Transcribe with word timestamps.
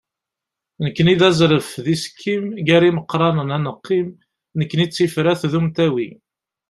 nekkni 0.83 1.15
d 1.19 1.21
azref 1.29 1.69
d 1.83 1.85
isekkim, 1.93 2.43
gar 2.67 2.83
imeqranen 2.89 3.53
ad 3.55 3.61
neqqim, 3.65 4.07
nekkni 4.59 4.85
d 4.87 4.91
tifrat 4.91 5.41
d 5.51 5.53
umtawi. 5.59 6.09